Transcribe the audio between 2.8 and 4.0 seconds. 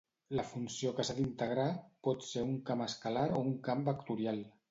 escalar o un camp